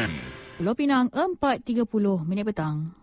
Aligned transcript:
FM. 0.00 0.12
Pulau 0.56 0.72
Pinang 0.72 1.12
4.30 1.12 2.24
minit 2.24 2.44
petang. 2.48 2.96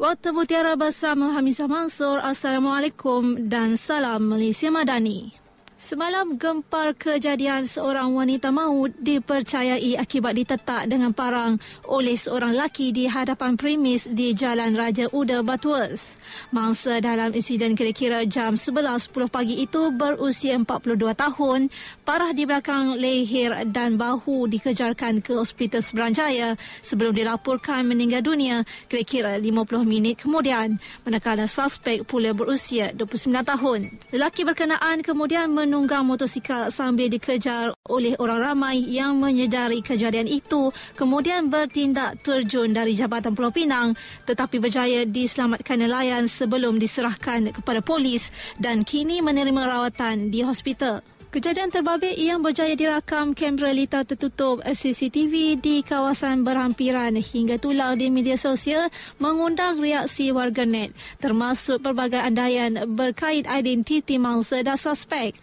Waktu 0.00 0.32
Mutiara 0.32 0.80
bersama 0.80 1.36
Hamisah 1.36 1.68
Mansur. 1.68 2.24
Assalamualaikum 2.24 3.48
dan 3.52 3.76
salam 3.76 4.32
Malaysia 4.32 4.72
Madani. 4.72 5.39
Semalam 5.80 6.36
gempar 6.36 6.92
kejadian 6.92 7.64
seorang 7.64 8.12
wanita 8.12 8.52
maut 8.52 8.92
dipercayai 9.00 9.96
akibat 9.96 10.36
ditetak 10.36 10.84
dengan 10.92 11.16
parang 11.16 11.56
oleh 11.88 12.20
seorang 12.20 12.52
lelaki 12.52 12.92
di 12.92 13.08
hadapan 13.08 13.56
premis 13.56 14.04
di 14.04 14.36
Jalan 14.36 14.76
Raja 14.76 15.08
Uda 15.08 15.40
Batuas. 15.40 16.20
Mangsa 16.52 17.00
dalam 17.00 17.32
insiden 17.32 17.72
kira-kira 17.72 18.28
jam 18.28 18.60
11.10 18.60 19.08
pagi 19.32 19.64
itu 19.64 19.88
berusia 19.88 20.60
42 20.60 21.00
tahun, 21.16 21.72
parah 22.04 22.36
di 22.36 22.44
belakang 22.44 23.00
leher 23.00 23.64
dan 23.72 23.96
bahu 23.96 24.52
dikejarkan 24.52 25.24
ke 25.24 25.32
Hospital 25.32 25.80
Seberanjaya 25.80 26.60
sebelum 26.84 27.16
dilaporkan 27.16 27.88
meninggal 27.88 28.20
dunia 28.20 28.68
kira-kira 28.84 29.40
50 29.40 29.88
minit 29.88 30.20
kemudian. 30.20 30.76
Manakala 31.08 31.48
suspek 31.48 32.04
pula 32.04 32.36
berusia 32.36 32.92
29 32.92 33.32
tahun. 33.48 33.80
Lelaki 34.12 34.44
berkenaan 34.44 35.00
kemudian 35.00 35.48
men 35.48 35.69
menunggang 35.70 36.02
motosikal 36.02 36.74
sambil 36.74 37.06
dikejar 37.06 37.70
oleh 37.86 38.18
orang 38.18 38.42
ramai 38.42 38.82
yang 38.90 39.22
menyedari 39.22 39.78
kejadian 39.86 40.26
itu 40.26 40.74
kemudian 40.98 41.46
bertindak 41.46 42.18
terjun 42.26 42.74
dari 42.74 42.98
Jabatan 42.98 43.38
Pulau 43.38 43.54
Pinang 43.54 43.94
tetapi 44.26 44.58
berjaya 44.58 45.06
diselamatkan 45.06 45.78
nelayan 45.78 46.26
sebelum 46.26 46.82
diserahkan 46.82 47.54
kepada 47.54 47.78
polis 47.86 48.34
dan 48.58 48.82
kini 48.82 49.22
menerima 49.22 49.62
rawatan 49.62 50.34
di 50.34 50.42
hospital. 50.42 51.19
Kejadian 51.30 51.70
terbabit 51.70 52.18
yang 52.18 52.42
berjaya 52.42 52.74
dirakam 52.74 53.38
kamera 53.38 53.70
litar 53.70 54.02
tertutup 54.02 54.66
CCTV 54.66 55.62
di 55.62 55.78
kawasan 55.86 56.42
berhampiran 56.42 57.14
hingga 57.14 57.54
tular 57.54 57.94
di 57.94 58.10
media 58.10 58.34
sosial 58.34 58.90
mengundang 59.22 59.78
reaksi 59.78 60.34
warganet 60.34 60.90
termasuk 61.22 61.86
pelbagai 61.86 62.18
andaian 62.18 62.82
berkait 62.82 63.46
identiti 63.46 64.18
mangsa 64.18 64.66
dan 64.66 64.74
suspek. 64.74 65.38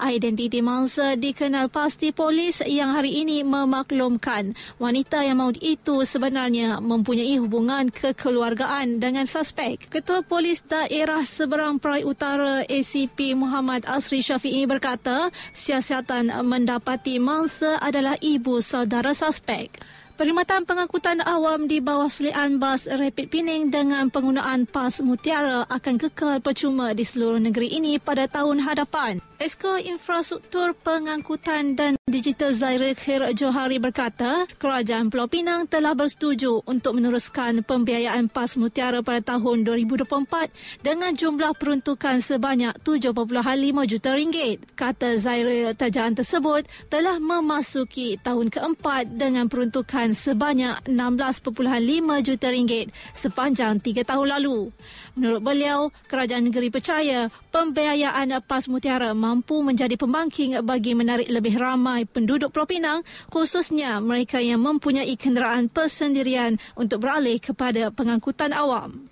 Identiti 0.00 0.64
mangsa 0.64 1.12
dikenal 1.12 1.68
pasti 1.68 2.08
polis 2.08 2.64
yang 2.64 2.96
hari 2.96 3.20
ini 3.20 3.44
memaklumkan 3.44 4.56
wanita 4.80 5.20
yang 5.20 5.44
maut 5.44 5.60
itu 5.60 6.08
sebenarnya 6.08 6.80
mempunyai 6.80 7.36
hubungan 7.36 7.92
kekeluargaan 7.92 8.96
dengan 8.96 9.28
suspek. 9.28 9.76
Ketua 9.92 10.24
Polis 10.24 10.64
Daerah 10.64 11.20
Seberang 11.28 11.76
Perai 11.76 12.08
Utara 12.08 12.64
ACP 12.64 13.36
Muhammad 13.36 13.84
Asri 13.84 14.24
Syafi'i 14.24 14.64
berkata 14.64 15.28
siasatan 15.52 16.32
mendapati 16.48 17.20
mangsa 17.20 17.76
adalah 17.76 18.16
ibu 18.24 18.64
saudara 18.64 19.12
suspek. 19.12 19.68
Perkhidmatan 20.16 20.68
pengangkutan 20.68 21.24
awam 21.24 21.64
di 21.64 21.80
bawah 21.80 22.08
selian 22.12 22.60
bas 22.60 22.84
Rapid 22.84 23.32
Pening 23.32 23.72
dengan 23.72 24.08
penggunaan 24.12 24.68
pas 24.68 25.00
mutiara 25.00 25.64
akan 25.68 25.96
kekal 25.96 26.44
percuma 26.44 26.92
di 26.92 27.08
seluruh 27.08 27.40
negeri 27.40 27.72
ini 27.76 27.96
pada 27.96 28.28
tahun 28.28 28.60
hadapan. 28.64 29.29
Esko 29.40 29.80
Infrastruktur 29.80 30.76
Pengangkutan 30.76 31.72
dan 31.72 31.96
Digital 32.04 32.52
Zaire 32.52 32.92
Khair 32.92 33.32
Johari 33.32 33.80
berkata, 33.80 34.44
Kerajaan 34.60 35.08
Pulau 35.08 35.32
Pinang 35.32 35.64
telah 35.64 35.96
bersetuju 35.96 36.60
untuk 36.68 37.00
meneruskan 37.00 37.64
pembiayaan 37.64 38.28
PAS 38.28 38.60
Mutiara 38.60 39.00
pada 39.00 39.24
tahun 39.32 39.64
2024 39.64 40.84
dengan 40.84 41.16
jumlah 41.16 41.56
peruntukan 41.56 42.20
sebanyak 42.20 42.84
7.5 42.84 43.16
juta 43.88 44.10
ringgit. 44.12 44.60
Kata 44.76 45.16
Zaire, 45.16 45.72
tajaan 45.72 46.20
tersebut 46.20 46.68
telah 46.92 47.16
memasuki 47.16 48.20
tahun 48.20 48.52
keempat 48.52 49.08
dengan 49.16 49.48
peruntukan 49.48 50.12
sebanyak 50.12 50.84
16.5 50.84 51.64
juta 52.28 52.48
ringgit 52.52 52.92
sepanjang 53.16 53.80
tiga 53.80 54.04
tahun 54.04 54.36
lalu. 54.36 54.68
Menurut 55.16 55.40
beliau, 55.40 55.88
kerajaan 56.12 56.52
negeri 56.52 56.68
percaya 56.68 57.32
pembiayaan 57.48 58.36
PAS 58.44 58.68
Mutiara 58.68 59.16
menjadi 59.38 59.94
pembangking 59.94 60.58
bagi 60.66 60.98
menarik 60.98 61.30
lebih 61.30 61.54
ramai 61.60 62.02
penduduk 62.08 62.50
Pulau 62.50 62.66
Pinang 62.66 63.00
khususnya 63.30 64.02
mereka 64.02 64.42
yang 64.42 64.58
mempunyai 64.58 65.14
kenderaan 65.14 65.70
persendirian 65.70 66.58
untuk 66.74 67.06
beralih 67.06 67.38
kepada 67.38 67.94
pengangkutan 67.94 68.50
awam. 68.50 69.10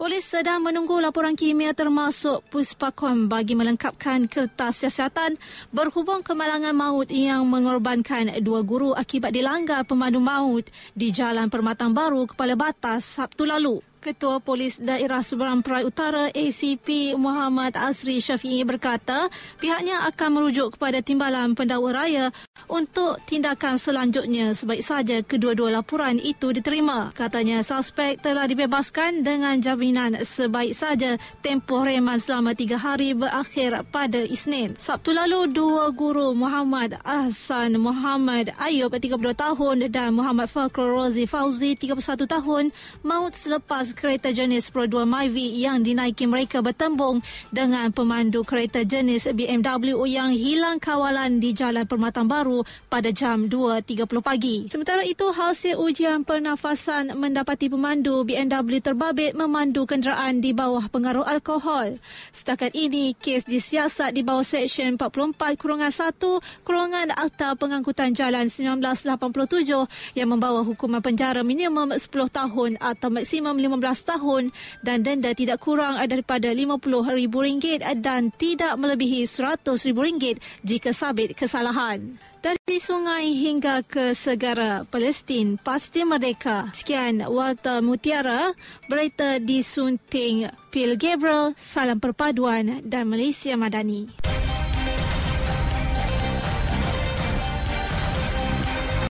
Polis 0.00 0.24
sedang 0.24 0.64
menunggu 0.64 0.96
laporan 0.96 1.36
kimia 1.36 1.76
termasuk 1.76 2.40
puspakom 2.48 3.28
bagi 3.28 3.52
melengkapkan 3.52 4.24
kertas 4.32 4.80
siasatan 4.80 5.36
berhubung 5.76 6.24
kemalangan 6.24 6.72
maut 6.72 7.12
yang 7.12 7.44
mengorbankan 7.44 8.32
dua 8.40 8.64
guru 8.64 8.96
akibat 8.96 9.36
dilanggar 9.36 9.84
pemandu 9.84 10.16
maut 10.16 10.64
di 10.96 11.12
Jalan 11.12 11.52
Permatang 11.52 11.92
Baru 11.92 12.24
Kepala 12.24 12.56
Batas 12.56 13.04
Sabtu 13.04 13.44
lalu. 13.44 13.89
Ketua 14.00 14.40
Polis 14.40 14.80
Daerah 14.80 15.20
Seberang 15.20 15.60
Perai 15.60 15.84
Utara 15.84 16.32
ACP 16.32 17.12
Muhammad 17.20 17.76
Asri 17.76 18.16
Syafi'i 18.16 18.64
berkata 18.64 19.28
pihaknya 19.60 20.08
akan 20.08 20.40
merujuk 20.40 20.80
kepada 20.80 21.04
Timbalan 21.04 21.52
Pendakwa 21.52 21.92
Raya 21.92 22.32
untuk 22.64 23.20
tindakan 23.28 23.76
selanjutnya 23.76 24.56
sebaik 24.56 24.80
saja 24.80 25.20
kedua-dua 25.20 25.76
laporan 25.76 26.16
itu 26.16 26.48
diterima. 26.48 27.12
Katanya 27.12 27.60
suspek 27.60 28.16
telah 28.24 28.48
dibebaskan 28.48 29.20
dengan 29.20 29.60
jaminan 29.60 30.16
sebaik 30.24 30.72
saja 30.72 31.20
tempoh 31.44 31.84
reman 31.84 32.16
selama 32.16 32.56
tiga 32.56 32.80
hari 32.80 33.12
berakhir 33.12 33.84
pada 33.92 34.24
Isnin. 34.24 34.80
Sabtu 34.80 35.12
lalu 35.12 35.52
dua 35.52 35.92
guru 35.92 36.32
Muhammad 36.32 36.96
Ahsan 37.04 37.76
Muhammad 37.76 38.56
Ayub 38.56 38.88
32 38.96 39.20
tahun 39.36 39.92
dan 39.92 40.16
Muhammad 40.16 40.48
Fakr 40.48 40.88
Rozi 40.88 41.28
Fauzi 41.28 41.76
31 41.76 42.00
tahun 42.24 42.72
maut 43.04 43.36
selepas 43.36 43.89
kereta 43.96 44.30
jenis 44.30 44.70
Pro 44.70 44.86
2 44.86 45.02
Myvi 45.02 45.58
yang 45.58 45.82
dinaiki 45.82 46.30
mereka 46.30 46.62
bertembung 46.62 47.18
dengan 47.50 47.90
pemandu 47.90 48.46
kereta 48.46 48.86
jenis 48.86 49.26
BMW 49.34 49.98
yang 50.06 50.30
hilang 50.30 50.78
kawalan 50.78 51.42
di 51.42 51.50
Jalan 51.50 51.82
Permatang 51.88 52.30
Baru 52.30 52.62
pada 52.86 53.10
jam 53.10 53.50
2.30 53.50 54.06
pagi. 54.22 54.56
Sementara 54.70 55.02
itu, 55.02 55.26
hasil 55.34 55.74
ujian 55.74 56.22
pernafasan 56.22 57.18
mendapati 57.18 57.66
pemandu 57.66 58.22
BMW 58.22 58.78
terbabit 58.78 59.34
memandu 59.34 59.82
kenderaan 59.82 60.38
di 60.38 60.54
bawah 60.54 60.86
pengaruh 60.86 61.26
alkohol. 61.26 61.98
Setakat 62.30 62.76
ini, 62.78 63.18
kes 63.18 63.42
disiasat 63.42 64.14
di 64.14 64.22
bawah 64.22 64.46
Seksyen 64.46 64.94
44 64.94 65.58
kurungan 65.58 65.90
1 65.90 66.14
kurungan 66.62 67.10
Akta 67.10 67.58
Pengangkutan 67.58 68.14
Jalan 68.14 68.46
1987 68.46 70.14
yang 70.14 70.28
membawa 70.30 70.62
hukuman 70.62 71.02
penjara 71.02 71.42
minimum 71.42 71.90
10 71.90 72.06
tahun 72.30 72.78
atau 72.78 73.10
maksimum 73.10 73.58
15 73.58 73.79
18 73.79 73.79
tahun 73.80 74.52
dan 74.84 75.02
denda 75.02 75.32
tidak 75.32 75.64
kurang 75.64 75.96
daripada 76.04 76.52
RM50,000 76.52 77.96
dan 78.00 78.28
tidak 78.36 78.76
melebihi 78.76 79.24
RM100,000 79.24 80.38
jika 80.62 80.90
sabit 80.92 81.32
kesalahan. 81.32 82.20
Dari 82.40 82.80
sungai 82.80 83.36
hingga 83.36 83.84
ke 83.84 84.16
segara 84.16 84.88
Palestin 84.88 85.60
pasti 85.60 86.08
merdeka. 86.08 86.72
Sekian 86.72 87.20
Walter 87.28 87.84
Mutiara, 87.84 88.56
berita 88.88 89.36
disunting 89.36 90.48
Phil 90.72 90.96
Gabriel, 90.96 91.52
Salam 91.60 92.00
Perpaduan 92.00 92.80
dan 92.80 93.12
Malaysia 93.12 93.52
Madani. 93.60 94.19